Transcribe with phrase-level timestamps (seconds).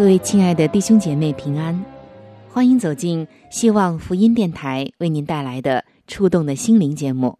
[0.00, 1.84] 各位亲爱的弟兄姐妹平安，
[2.48, 5.84] 欢迎走进希望福音电台为您带来的。
[6.06, 7.38] 触动的心灵节目，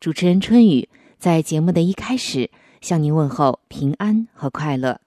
[0.00, 0.88] 主持人春雨
[1.20, 5.00] 在节目的一开始向您问候平安和快乐。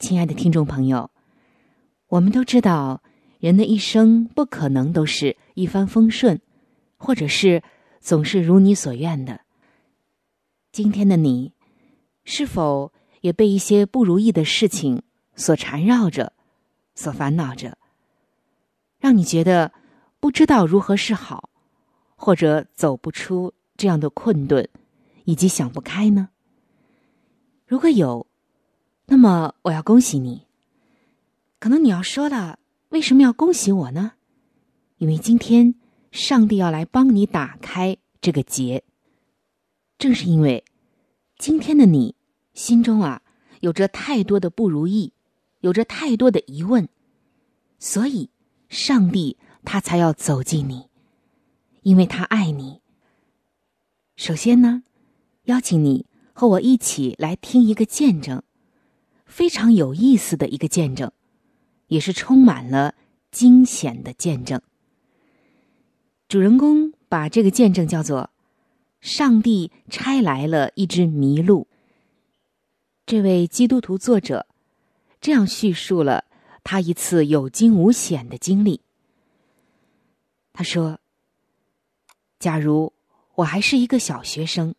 [0.00, 1.12] 亲爱的听众朋友，
[2.08, 3.00] 我们都知道，
[3.38, 6.40] 人的一生不可能都是一帆风顺，
[6.96, 7.62] 或者是
[8.00, 9.42] 总是如你所愿的。
[10.72, 11.52] 今天的你，
[12.24, 15.00] 是否也被一些不如意的事情
[15.36, 16.32] 所缠绕着，
[16.94, 17.76] 所烦恼着，
[18.98, 19.72] 让你觉得
[20.20, 21.50] 不知道如何是好？
[22.16, 24.68] 或者走不出这样的困顿，
[25.24, 26.28] 以及想不开呢？
[27.66, 28.26] 如果有，
[29.06, 30.46] 那么我要恭喜你。
[31.58, 32.58] 可能你要说了，
[32.90, 34.12] 为什么要恭喜我呢？
[34.98, 35.74] 因为今天
[36.12, 38.84] 上帝要来帮你打开这个结。
[39.98, 40.64] 正是因为
[41.38, 42.14] 今天的你
[42.52, 43.22] 心中啊
[43.60, 45.13] 有着太多的不如意，
[45.64, 46.90] 有着太多的疑问，
[47.78, 48.28] 所以
[48.68, 50.90] 上帝他才要走进你。
[51.80, 52.82] 因为他爱你。
[54.14, 54.82] 首先呢，
[55.44, 56.04] 邀请你
[56.34, 58.42] 和我一起来听一个见证，
[59.24, 61.10] 非常有意思的一个见证，
[61.86, 62.94] 也是充满了
[63.30, 64.60] 惊险的见证。
[66.28, 68.28] 主人公把这个见证叫做
[69.00, 71.66] “上帝差来了一只麋鹿”。
[73.06, 74.46] 这位基督徒作者
[75.24, 76.26] 这样叙述了
[76.62, 78.82] 他一次有惊无险的经历。
[80.52, 81.00] 他说。
[82.38, 82.92] 假如
[83.36, 84.74] 我还是一个小学生，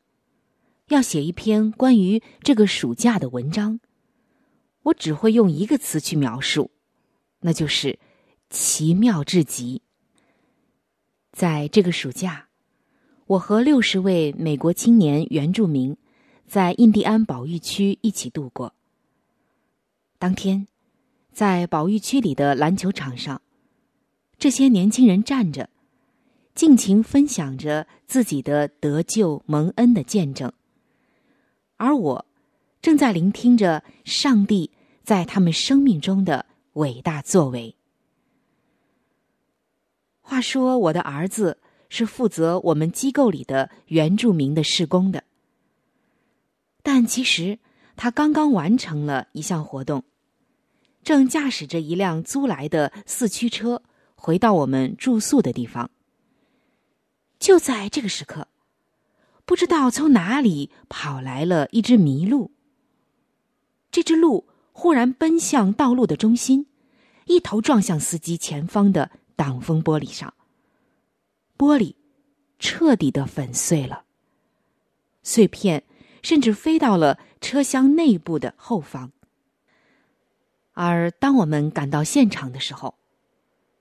[0.90, 3.80] 要写一篇关于这个暑假的文章，
[4.84, 6.70] 我只会用一个词去描述，
[7.40, 7.98] 那就是
[8.52, 9.82] 奇妙至极。
[11.32, 12.50] 在这个暑假，
[13.26, 15.98] 我和六十位美国青年原住民
[16.46, 18.76] 在印第安保育区一起度过。
[20.18, 20.68] 当天，
[21.32, 23.42] 在保育区里的篮球场上，
[24.38, 25.70] 这些年轻人站着。
[26.56, 30.54] 尽情分享着自己的得救蒙恩的见证，
[31.76, 32.26] 而我
[32.82, 34.72] 正在聆听着上帝
[35.04, 37.76] 在他们生命中的伟大作为。
[40.22, 41.60] 话说，我的儿子
[41.90, 45.26] 是负责我们机构里的原住民的施工的，
[46.82, 47.60] 但其实
[47.96, 50.04] 他刚刚完成了一项活动，
[51.04, 53.84] 正驾驶着一辆租来的四驱车
[54.16, 55.90] 回到我们住宿的地方。
[57.40, 58.48] 就在这个时刻，
[59.46, 62.52] 不知道从哪里跑来了一只麋鹿。
[63.92, 66.68] 这只鹿忽然奔向道路的中心，
[67.26, 70.34] 一头撞向司机前方的挡风玻璃上，
[71.58, 71.96] 玻璃
[72.58, 74.04] 彻底的粉碎了，
[75.24, 75.84] 碎片
[76.24, 79.12] 甚至飞到了车厢内部的后方。
[80.74, 82.96] 而当我们赶到现场的时候，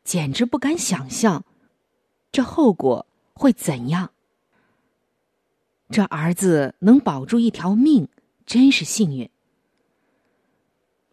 [0.04, 1.44] 简直不敢想象
[2.30, 3.06] 这后果。
[3.36, 4.12] 会怎样？
[5.91, 8.08] 这儿子能保住一条命，
[8.46, 9.28] 真是幸运。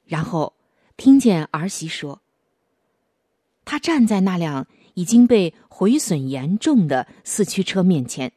[0.05, 0.53] 然后
[0.97, 2.21] 听见儿媳说
[3.65, 8.31] ：“他站在那辆已经被毁损严重的四驱车面前，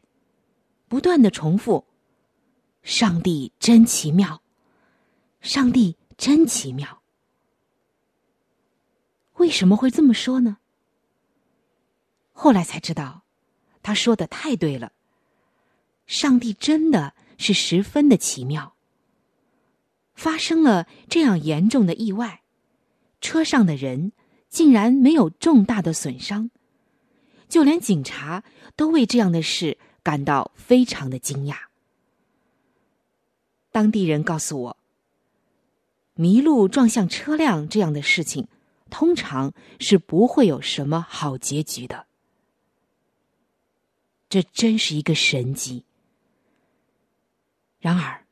[0.89, 1.85] 不断的重复
[2.85, 4.41] ：‘上帝真奇妙，
[5.41, 7.03] 上帝真奇妙。’
[9.39, 10.59] 为什么会这么说呢？
[12.33, 13.23] 后来才知道。”
[13.83, 14.93] 他说的太对了，
[16.07, 18.75] 上帝真的是十分的奇妙。
[20.15, 22.41] 发生了这样严重的意外，
[23.21, 24.13] 车上的人
[24.49, 26.51] 竟然没有重大的损伤，
[27.47, 28.43] 就连警察
[28.75, 31.57] 都为这样的事感到非常的惊讶。
[33.75, 34.77] 当地人告诉我，
[36.15, 38.47] 麋鹿撞向车辆这样的事情，
[38.89, 42.07] 通常是不会有什么好结局的。
[44.29, 45.83] 这真是一个神迹。
[47.81, 48.25] 然而，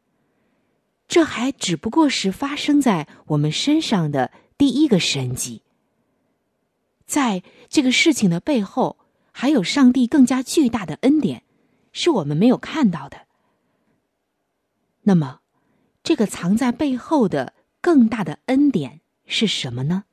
[1.08, 5.62] 这还只不过是发生在我们身上的第一个神迹。
[7.04, 8.96] 在这个事情的背后，
[9.32, 11.42] 还有上帝更加巨大的恩典，
[11.90, 13.21] 是我们没有看到的。
[15.02, 15.40] 那么，
[16.02, 20.04] 这个藏在背后的更大的恩典是什么呢？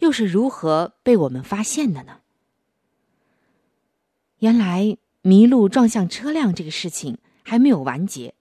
[0.00, 2.20] 又是如何被我们发现的呢？
[4.38, 8.34] 原来，麋鹿撞向车辆这个事情还没有完结。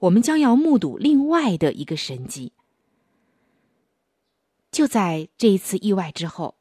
[0.00, 2.52] 我们将要目睹另外的一个神迹。
[4.72, 6.56] 就在这一次意外之后，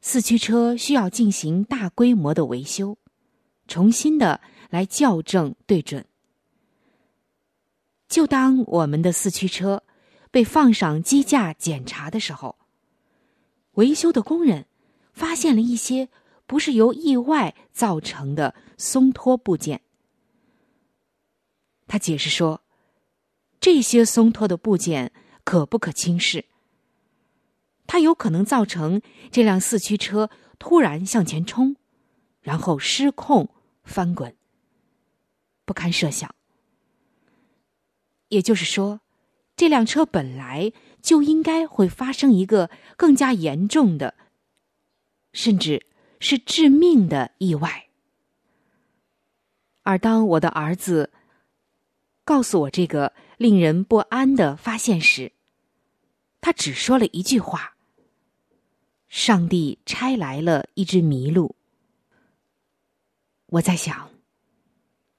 [0.00, 2.98] 四驱车需要进行大规模的维修，
[3.66, 4.40] 重新的
[4.70, 6.04] 来校正对准。
[8.08, 9.82] 就当我们的四驱车
[10.30, 12.56] 被放上机架检查的时候，
[13.72, 14.66] 维修的工人
[15.12, 16.08] 发现了一些
[16.46, 19.80] 不是由意外造成的松脱部件。
[21.86, 22.62] 他解释说，
[23.60, 25.12] 这些松脱的部件
[25.44, 26.46] 可不可轻视，
[27.86, 29.00] 它有可能造成
[29.30, 31.76] 这辆四驱车突然向前冲，
[32.40, 33.50] 然后失控
[33.84, 34.36] 翻滚，
[35.64, 36.34] 不堪设想。
[38.28, 39.00] 也就是说，
[39.56, 44.14] 这辆车本来就应该会发生一个更加严重的，
[45.32, 45.86] 甚至
[46.18, 47.88] 是致命的意外。
[49.82, 51.12] 而当我的儿子
[52.24, 55.32] 告诉我这个令人不安的发现时，
[56.40, 57.76] 他只说了一句话
[59.08, 61.54] ：“上帝差来了一只麋鹿。”
[63.46, 64.10] 我在想，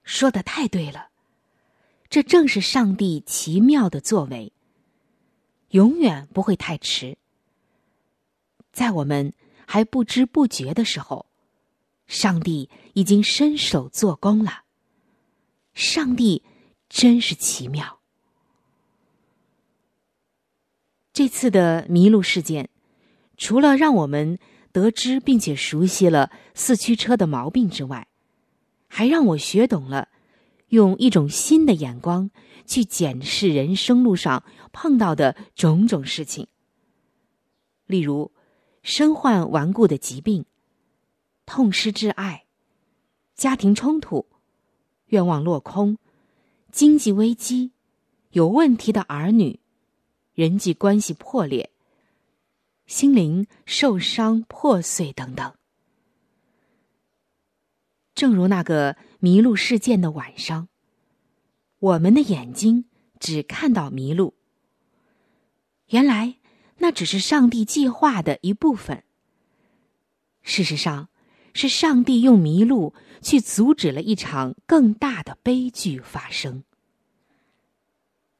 [0.03, 1.09] 说的太对了。
[2.09, 4.51] 这正是上帝奇妙的作为。
[5.69, 7.17] 永远不会太迟。
[8.71, 9.33] 在我们
[9.65, 11.25] 还不知不觉的时候，
[12.07, 14.63] 上帝已经伸手做工了。
[15.73, 16.43] 上帝
[16.87, 17.99] 真是奇妙。
[21.11, 22.69] 这次的迷路事件，
[23.37, 24.37] 除了让我们
[24.71, 28.07] 得知并且熟悉了四驱车的毛病之外，
[28.87, 30.09] 还让我学懂了。
[30.75, 32.29] 用一种新的眼光
[32.65, 34.43] 去检视人生路上
[34.73, 36.47] 碰到的种种事情，
[37.85, 38.33] 例如
[38.83, 40.45] 身患顽固的疾病、
[41.45, 42.43] 痛失挚爱、
[43.35, 44.27] 家庭冲突、
[45.05, 45.97] 愿望落空、
[46.73, 47.71] 经济危机、
[48.31, 49.61] 有问题的儿女、
[50.33, 51.71] 人际关系破裂、
[52.85, 55.53] 心灵受伤破碎等等。
[58.13, 58.97] 正如那个。
[59.25, 60.67] 迷路事件的晚上，
[61.79, 62.85] 我们的眼睛
[63.19, 64.35] 只看到迷路。
[65.87, 66.35] 原来
[66.77, 69.03] 那只是上帝计划的一部分。
[70.43, 71.09] 事实上，
[71.55, 72.93] 是上帝用迷路
[73.23, 76.63] 去阻止了一场更大的悲剧发生。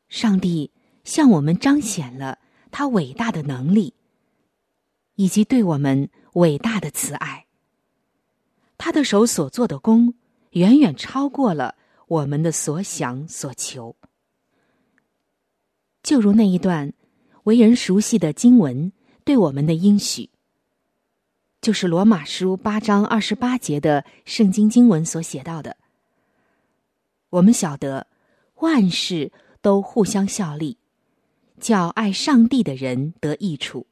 [0.07, 0.71] 上帝
[1.03, 2.37] 向我们彰显了
[2.69, 3.95] 他伟大的能力，
[5.15, 7.47] 以及对我们伟大的慈爱。
[8.77, 10.13] 他的手所做的功。
[10.55, 11.75] 远远超过了
[12.07, 13.93] 我们的所想所求，
[16.01, 16.93] 就如那一段
[17.43, 18.93] 为人熟悉的经文
[19.25, 20.29] 对我们的应许，
[21.59, 25.75] 就是罗马书八章二十八节的圣经经文所写到的。
[27.31, 28.07] 我们晓得
[28.55, 30.77] 万事都互相效力，
[31.59, 33.87] 叫爱上帝的人得益处，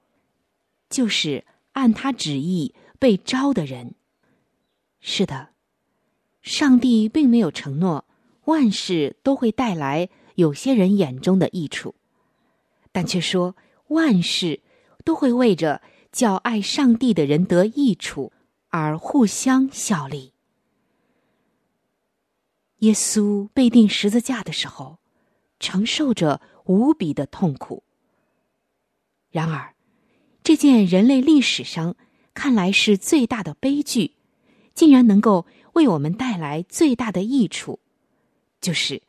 [0.89, 3.95] 就是按他旨意被招的人。
[5.01, 5.52] 是的。
[6.43, 8.03] 上帝并没有承诺
[8.45, 11.95] 万事都会带来有些人眼中的益处，
[12.91, 13.55] 但却说
[13.87, 14.59] 万事
[15.05, 15.81] 都会为着
[16.11, 18.33] 叫爱上帝的人得益处
[18.67, 20.33] 而互相效力。
[22.79, 24.99] 耶稣被钉十字架的时候，
[25.61, 27.83] 承受着无比的痛苦。
[29.31, 29.73] 然而，
[30.43, 31.95] 这件人类历史上
[32.33, 34.15] 看来是最大的悲剧，
[34.73, 35.45] 竟然能够。
[35.73, 37.79] 为我们带来最大的益处，
[38.61, 39.01] 就是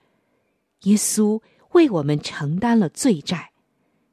[0.83, 1.41] 耶稣
[1.73, 3.53] 为我们承担了罪债，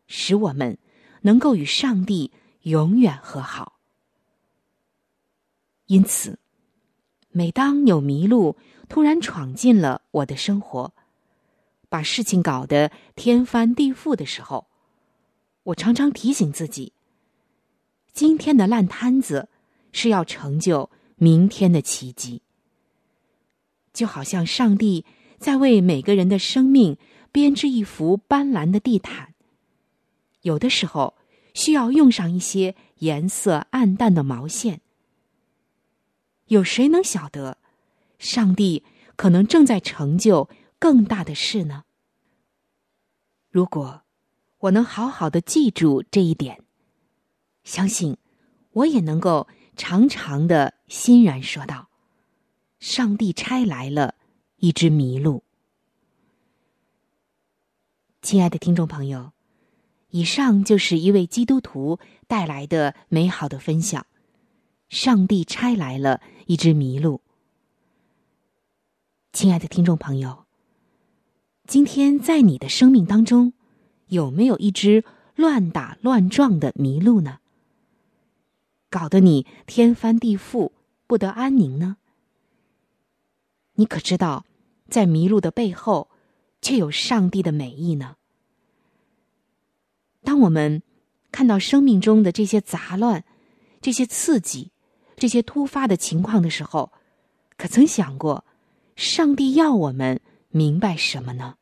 [0.07, 0.77] 使我们
[1.21, 2.31] 能够与上帝
[2.63, 3.79] 永远和好。
[5.87, 6.39] 因此，
[7.29, 10.93] 每当有迷路突然闯进了我的生活，
[11.89, 14.67] 把事情搞得天翻地覆的时候，
[15.63, 16.93] 我常常提醒自己：
[18.13, 19.49] 今天的烂摊子
[19.91, 20.89] 是要成就。
[21.23, 22.41] 明天的奇迹，
[23.93, 25.05] 就好像上帝
[25.37, 26.97] 在为每个人的生命
[27.31, 29.35] 编织一幅斑斓的地毯，
[30.41, 31.13] 有的时候
[31.53, 34.81] 需要用上一些颜色暗淡的毛线。
[36.47, 37.59] 有谁能晓得，
[38.17, 38.83] 上帝
[39.15, 40.49] 可能正在成就
[40.79, 41.83] 更大的事呢？
[43.51, 44.01] 如果
[44.57, 46.63] 我能好好的记住这一点，
[47.63, 48.17] 相信
[48.71, 51.89] 我也能够长长的欣然说道
[52.79, 54.15] ：“上帝差来了
[54.57, 55.43] 一只麋鹿。”
[58.21, 59.31] 亲爱的听众朋友，
[60.09, 64.05] 以上就是一位基督徒带来的美好的分享。
[64.89, 67.21] 上帝差来了一只麋鹿。
[69.31, 70.45] 亲爱的听众朋友，
[71.65, 73.53] 今天在你的生命当中，
[74.07, 77.39] 有没有一只乱打乱撞的麋鹿呢？
[78.91, 80.71] 搞得你天翻地覆、
[81.07, 81.95] 不得安宁呢？
[83.75, 84.45] 你可知道，
[84.89, 86.11] 在迷路的背后，
[86.61, 88.17] 却有上帝的美意呢？
[90.23, 90.83] 当我们
[91.31, 93.23] 看到生命中的这些杂乱、
[93.79, 94.73] 这些刺激，
[95.15, 96.91] 这些突发的情况的时候，
[97.55, 98.43] 可曾想过，
[98.97, 100.19] 上帝要我们
[100.49, 101.55] 明白什么呢？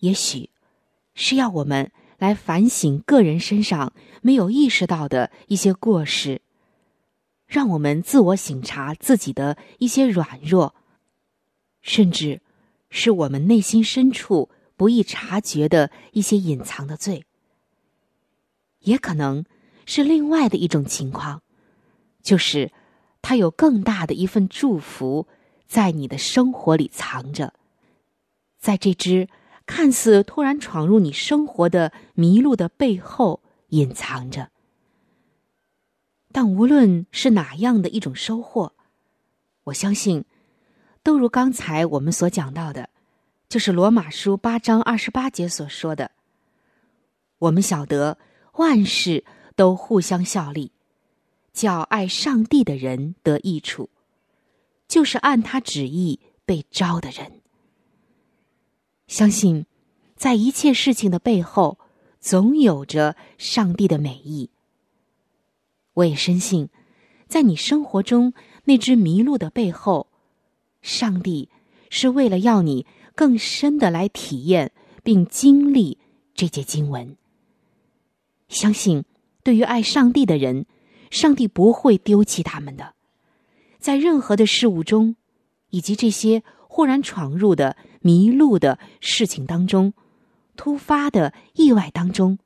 [0.00, 0.50] 也许
[1.14, 1.92] 是要我们
[2.22, 6.40] 来反省个人身上没有意识到的一些过失，
[7.48, 10.72] 让我们自我省察自己的一些软弱，
[11.80, 12.40] 甚至
[12.90, 17.24] 是我们内心深处不易察觉的一些隐藏的罪，
[18.82, 19.44] 也可能
[19.84, 21.42] 是另外的一种情况。
[22.22, 22.70] 就是，
[23.20, 25.26] 他有更大的一份祝福
[25.66, 27.52] 在你的生活里藏着，
[28.60, 29.28] 在这只
[29.66, 34.50] 看似突然闯入你生活的麋鹿的背后隐藏着。
[36.30, 38.72] 但无论是哪样的一种收获，
[39.64, 40.24] 我相信，
[41.02, 42.88] 都如刚才我们所讲到的，
[43.48, 46.10] 就是罗马书八章二十八节所说的
[47.38, 48.16] ：“我们晓得
[48.54, 50.72] 万事都互相效力。”
[51.52, 53.90] 叫爱上帝的人得益处，
[54.88, 57.41] 就是按他旨意被招的人。
[59.06, 59.66] 相信，
[60.16, 61.78] 在一切事情的背后，
[62.20, 64.50] 总有着上帝的美意。
[65.94, 66.68] 我也深信，
[67.26, 68.32] 在你生活中
[68.64, 70.08] 那只麋鹿的背后，
[70.80, 71.48] 上帝
[71.90, 75.98] 是为了要你更深的来体验并经历
[76.34, 77.16] 这节经文。
[78.48, 79.04] 相信，
[79.42, 80.66] 对于爱上帝的人。
[81.10, 82.94] 上帝不会丢弃他们的，
[83.78, 85.14] 在任何的事物中，
[85.68, 89.94] 以及这些忽然闯入的迷路的事情当中，
[90.56, 92.38] 突发的意外当中，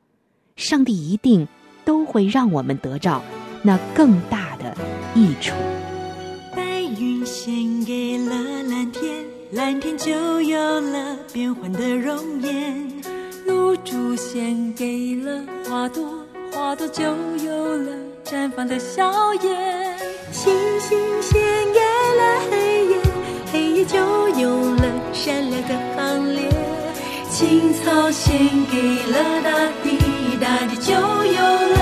[0.55, 1.49] 上帝一定
[1.85, 3.23] 都会让我们得到
[3.63, 4.77] 那更大的
[5.15, 5.55] 益处。
[6.55, 8.35] 白云献给了
[8.65, 12.89] 蓝天，蓝天就有了变幻的容颜；
[13.47, 16.09] 露珠献给了花朵，
[16.53, 17.03] 花朵就
[17.45, 17.97] 有了。
[18.25, 19.99] 绽放的笑颜，
[20.33, 21.41] 星星献
[21.73, 22.66] 给了黑
[23.85, 26.49] 就有了善良的行列；
[27.31, 28.39] 青草献
[28.71, 28.77] 给
[29.11, 29.15] 了
[29.45, 29.51] 大
[29.83, 29.99] 地，
[30.41, 31.76] 大地就有了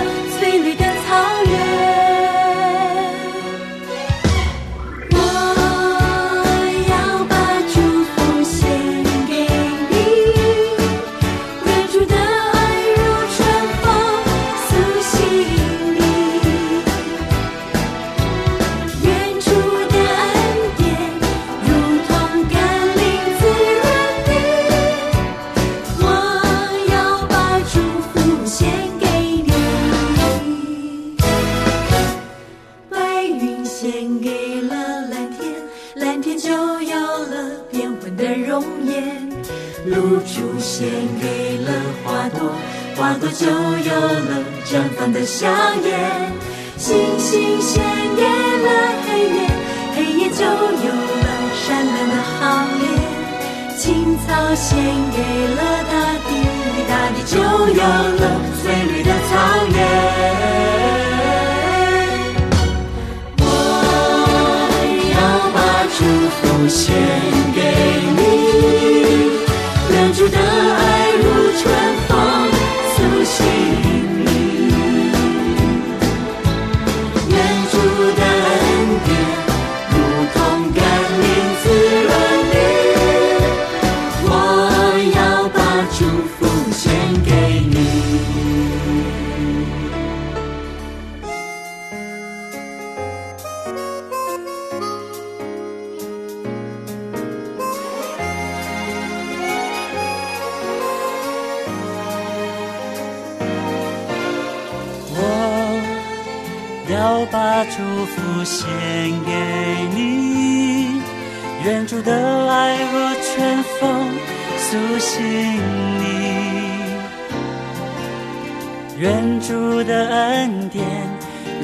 [66.87, 67.44] 福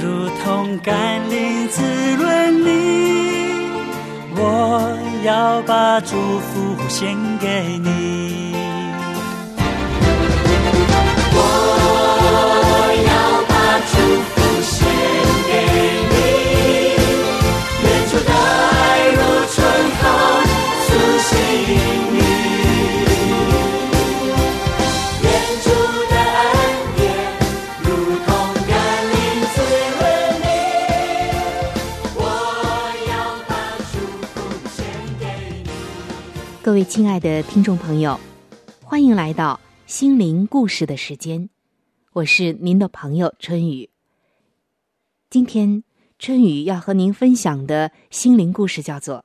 [0.03, 1.83] 如同甘霖滋
[2.17, 3.69] 润你，
[4.35, 8.55] 我要把祝福献给你。
[11.33, 11.41] 我
[36.85, 38.19] 亲爱的听众朋友，
[38.83, 41.51] 欢迎来到心灵故事的时间，
[42.13, 43.91] 我是您的朋友春雨。
[45.29, 45.85] 今天
[46.19, 49.19] 春雨要和您分享的心灵故事叫做《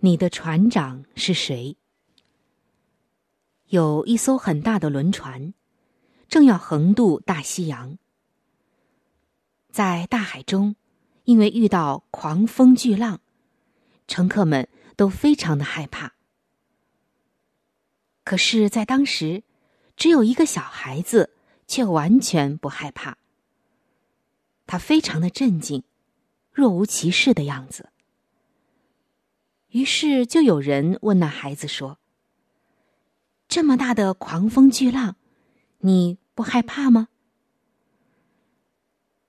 [0.00, 1.76] 你的船长是谁》。
[3.68, 5.52] 有一艘很大的轮船，
[6.28, 7.98] 正要横渡大西洋，
[9.70, 10.76] 在大海中，
[11.24, 13.20] 因为遇到狂风巨浪，
[14.06, 16.15] 乘客们都非常的害怕。
[18.26, 19.44] 可是，在当时，
[19.96, 21.30] 只有一个小孩子
[21.68, 23.16] 却完全不害怕。
[24.66, 25.84] 他非常的镇静，
[26.50, 27.90] 若无其事的样子。
[29.68, 32.00] 于是，就有人问那孩子说
[33.46, 35.14] ：“这么大的狂风巨浪，
[35.78, 37.06] 你不害怕吗？”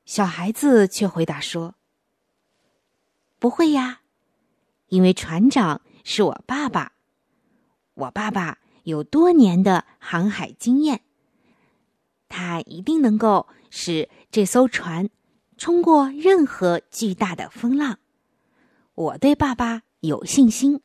[0.06, 1.75] 小孩子却回答说
[3.38, 4.01] ：“不会呀，
[4.88, 6.94] 因为船长是我爸爸，
[7.94, 11.02] 我爸爸。”有多年的航海经验，
[12.30, 15.10] 他一定能够使这艘船
[15.58, 18.00] 冲过任何巨大的风浪。
[18.95, 20.82] 我对爸爸有信心，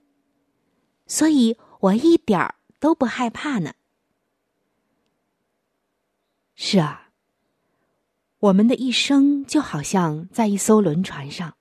[1.06, 3.74] 所以我一点儿都不害怕呢。
[6.56, 7.10] 是啊，
[8.40, 11.54] 我们的一生就好像在一艘轮船上，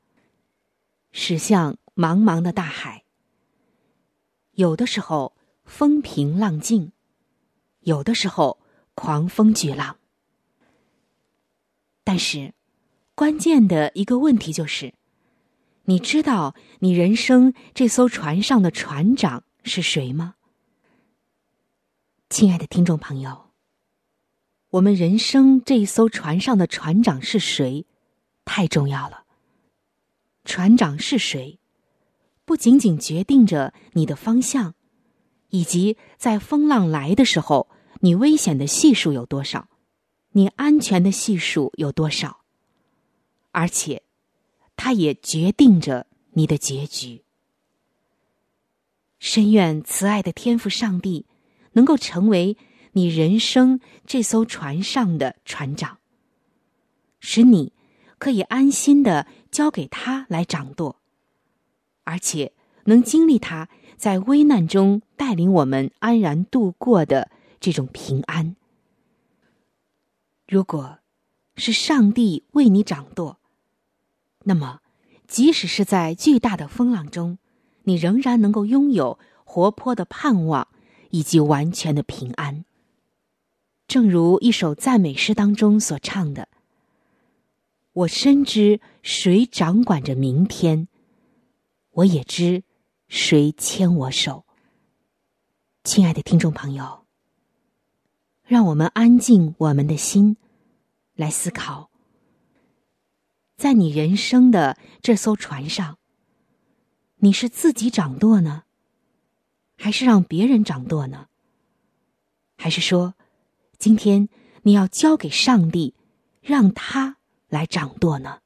[1.12, 3.04] 驶向茫茫的大海。
[4.54, 5.36] 有的时候。
[5.64, 6.92] 风平浪静，
[7.82, 8.60] 有的时候
[8.94, 9.98] 狂风巨浪。
[12.04, 12.54] 但是，
[13.16, 14.94] 关键的一个问题就是：
[15.86, 20.36] 你知道你人生这艘船上的船长是谁吗？
[22.30, 23.52] 亲爱的听众朋友，
[24.72, 27.86] 我们人生这一艘船上的船长是谁，
[28.46, 29.26] 太重要了。
[30.44, 31.60] 船长是谁，
[32.46, 34.74] 不仅仅决定着你的方向。
[35.52, 39.70] 以及在风浪来的时候，你危险的系数有多少？
[40.32, 42.42] 你安全的系数有多少？
[43.52, 44.02] 而且，
[44.76, 47.24] 它也决定着你的结局。
[49.20, 51.28] 深愿慈爱的天赋上帝
[51.74, 52.58] 能够成为
[52.94, 56.00] 你人生这艘船上的船长，
[57.20, 57.74] 使你
[58.18, 61.02] 可以安心的交给他来掌舵，
[62.06, 62.54] 而且
[62.86, 63.70] 能经历他。
[64.02, 68.56] 在危难中带领我们安然度过的这种平安，
[70.48, 70.98] 如果
[71.56, 73.38] 是上帝为你掌舵，
[74.46, 74.80] 那么
[75.28, 77.38] 即使是在巨大的风浪中，
[77.84, 80.68] 你仍然能够拥有活泼的盼望
[81.12, 82.66] 以及完全的平安。
[83.88, 86.48] 正如一首赞美诗当中所唱的
[87.94, 90.88] ：“我深知谁掌管着明天，
[91.92, 92.64] 我也知。”
[93.12, 94.46] 谁牵我手？
[95.84, 97.06] 亲爱的听众朋友，
[98.46, 100.38] 让我们安静我们的心，
[101.16, 101.92] 来思考：
[103.58, 105.98] 在你人生的这艘船上，
[107.18, 108.64] 你是自己掌舵呢，
[109.76, 111.28] 还是让别人掌舵呢？
[112.56, 113.16] 还是说，
[113.78, 114.30] 今天
[114.62, 115.96] 你要交给上帝，
[116.40, 117.18] 让他
[117.50, 118.40] 来掌舵呢？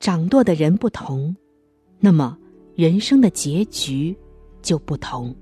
[0.00, 1.36] 掌舵的人不同，
[2.00, 2.36] 那么。
[2.78, 4.16] 人生的结局
[4.62, 5.34] 就不同。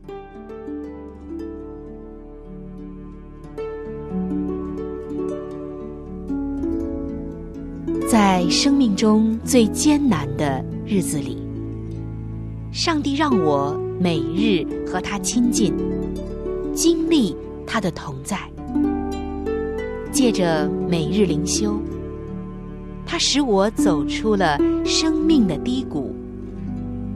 [8.09, 11.37] 在生命中最艰难的日子里，
[12.73, 15.75] 上帝让我每日和他亲近，
[16.75, 18.39] 经历他的同在。
[20.11, 21.79] 借着每日灵修，
[23.05, 26.16] 他使我走出了生命的低谷。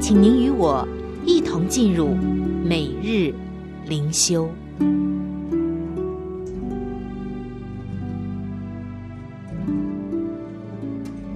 [0.00, 0.86] 请您与我
[1.26, 2.14] 一同进入
[2.64, 3.34] 每日
[3.84, 4.48] 灵修。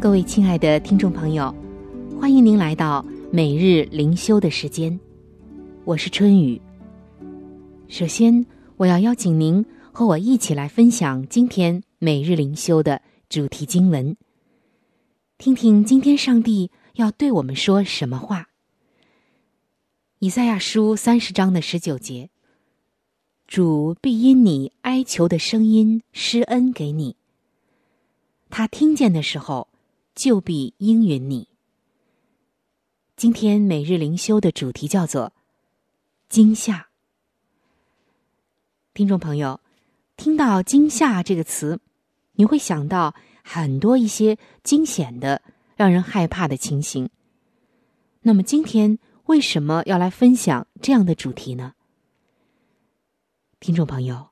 [0.00, 1.52] 各位亲爱的听众朋友，
[2.20, 4.98] 欢迎您来到每日灵修的时间，
[5.84, 6.60] 我是春雨。
[7.88, 8.46] 首先，
[8.76, 14.16] 我要邀请您和我一起来分享今天每日灵修的主题经文，
[15.36, 18.46] 听听今天上帝要对我们说什么话。
[20.22, 22.30] 以赛亚书三十章的十九节：
[23.48, 27.16] 主必因你哀求的声音施恩给你，
[28.48, 29.66] 他听见的时候。
[30.14, 31.48] 就必应允你。
[33.16, 35.32] 今天每日灵修的主题叫做
[36.28, 36.88] “惊吓”。
[38.92, 39.58] 听众朋友，
[40.18, 41.80] 听到“惊吓”这个词，
[42.34, 45.40] 你会想到很多一些惊险的、
[45.74, 47.08] 让人害怕的情形。
[48.20, 51.74] 那么，今天为什么要来分享这样的主题呢？
[53.60, 54.30] 听众朋友，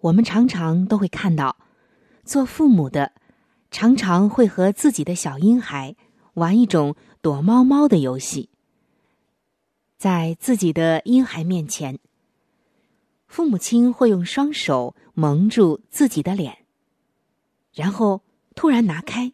[0.00, 1.56] 我们常常都会看到
[2.24, 3.12] 做父母的。
[3.68, 5.96] 常常会和自己的小婴孩
[6.34, 8.48] 玩一种躲猫猫的游戏，
[9.98, 11.98] 在自己的婴孩面前，
[13.26, 16.64] 父母亲会用双手蒙住自己的脸，
[17.74, 18.22] 然后
[18.54, 19.32] 突然拿开，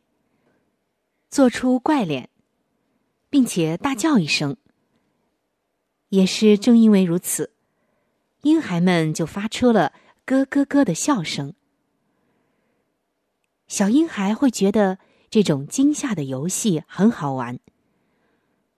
[1.29, 2.31] 做出怪脸，
[3.33, 4.59] 并且大叫一声。
[6.11, 7.55] 也是正因为如此，
[8.43, 9.95] 婴孩们就发出了
[10.27, 11.55] 咯咯咯的笑声。
[13.67, 14.99] 小婴孩会觉得
[15.31, 17.59] 这种惊吓的游戏很好玩，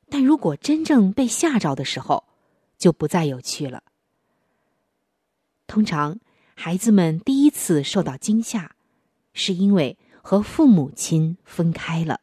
[0.08, 2.22] 但如果真正被吓着的时候，
[2.78, 3.82] 就不再有趣了。
[5.66, 6.20] 通常，
[6.54, 8.76] 孩子们第一次受到惊吓，
[9.32, 12.20] 是因为和父母亲分开了。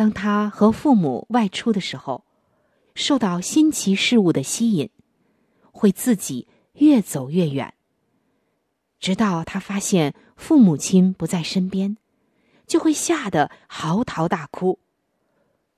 [0.00, 2.24] 当他和父母外出的时候，
[2.94, 4.88] 受到新奇事物的吸引，
[5.72, 7.74] 会自己越走越远。
[8.98, 11.98] 直到他发现父母亲不在身边，
[12.66, 14.78] 就会吓得嚎啕大哭。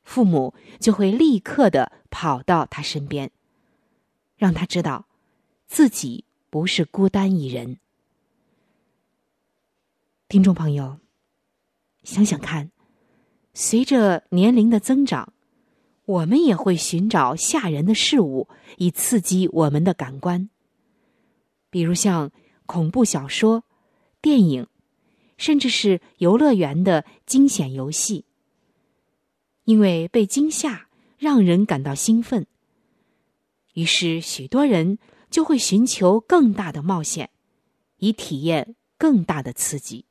[0.05, 3.33] 父母就会立刻的跑到他身边，
[4.37, 5.07] 让他知道
[5.67, 7.81] 自己不是孤单一人。
[10.29, 11.01] 听众朋友，
[12.05, 12.71] 想想看，
[13.55, 15.33] 随着年龄的增长，
[16.05, 20.49] 我们也会寻找吓人的事物，以刺激我们的感官，
[21.71, 22.31] 比如像。
[22.65, 23.65] 恐怖小说、
[24.23, 24.67] 电影，
[25.37, 28.25] 甚至是游乐园的惊险游戏，
[29.65, 30.87] 因为被惊吓
[31.19, 32.47] 让人感到兴奋，
[33.75, 37.29] 于是许多人就会寻求更大的冒险，
[37.99, 40.07] 以体验更大的刺激。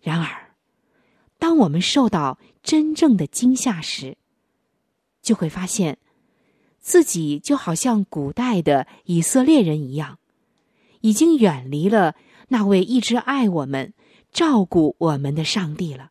[0.00, 0.45] 然而，
[1.46, 4.18] 当我们受到真正的惊吓时，
[5.22, 5.98] 就会发现
[6.80, 10.18] 自己就好像古代的以色列人一样。
[11.02, 12.16] 已经远离了
[12.48, 13.94] 那位一直爱我们、
[14.32, 16.10] 照顾我们的上帝了。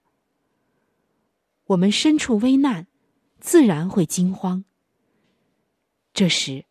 [1.65, 2.87] 我们身处危难，
[3.41, 4.63] 自然会惊慌。
[6.13, 6.63] 这时，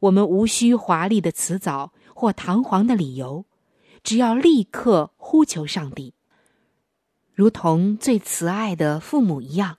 [0.00, 3.46] 我们无需华丽的辞藻或堂皇的理由，
[4.02, 6.12] 只要立刻呼求上帝，
[7.40, 9.78] 如同最慈爱的父母一样，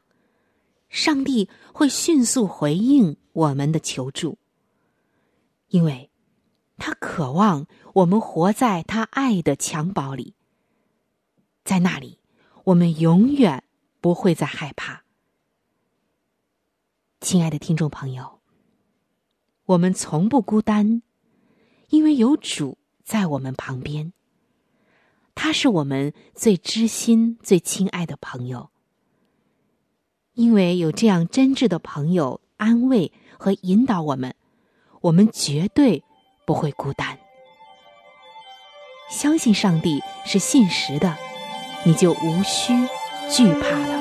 [0.90, 4.40] 上帝会迅速回应我们的求助，
[5.68, 6.10] 因为。
[6.84, 10.34] 他渴望我们活在他爱的襁褓里，
[11.64, 12.18] 在那里，
[12.64, 13.64] 我们永远
[14.00, 15.04] 不会再害怕。
[17.20, 18.40] 亲爱的听众朋友，
[19.66, 21.04] 我们从不孤单，
[21.90, 24.12] 因为有主在我们旁边。
[25.36, 28.70] 他是我们最知心、最亲爱的朋友。
[30.34, 34.36] 因为有这样真挚的朋友安慰和引导我们，
[35.02, 36.04] 我们绝对。
[36.44, 37.18] 不会孤单，
[39.10, 41.16] 相信上帝是信实的，
[41.86, 42.74] 你就无需
[43.30, 44.01] 惧怕了。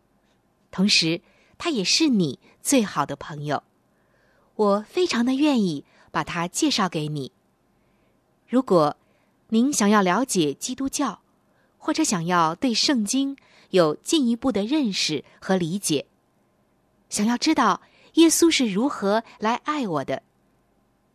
[0.71, 1.21] 同时
[1.57, 3.63] 他也是你最好的朋友。
[4.55, 7.31] 我非常的愿意把他介绍给你。
[8.47, 8.97] 如果
[9.49, 11.21] 您想要了解基督教，
[11.77, 13.37] 或者想要对圣经
[13.71, 16.05] 有进一步的认识和理解，
[17.09, 17.81] 想要知道
[18.13, 20.21] 耶稣是如何来爱我的，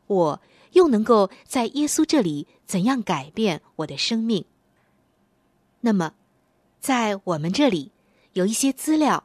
[0.07, 0.40] 我
[0.73, 4.45] 又能够在耶稣这里怎样改变我的生命？
[5.81, 6.14] 那么，
[6.81, 7.92] 在我们这里
[8.33, 9.25] 有一些资料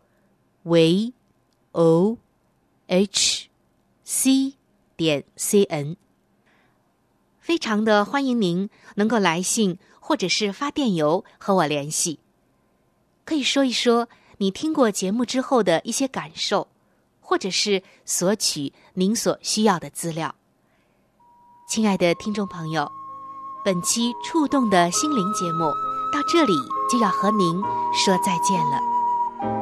[0.63, 1.13] v
[1.71, 2.17] o
[2.87, 3.49] h
[4.03, 4.55] c
[4.95, 5.95] 点 c n。
[7.39, 12.19] 非常的欢迎您能够来信或者是发电邮和我联系，
[13.25, 14.07] 可以说一说。
[14.37, 16.67] 你听过节目之后的一些感受，
[17.19, 20.33] 或者是索取您所需要的资料。
[21.69, 22.91] 亲爱的听众朋友，
[23.63, 25.65] 本期触动的心灵节目
[26.11, 26.53] 到这里
[26.91, 27.61] 就要和您
[27.93, 29.00] 说再见了。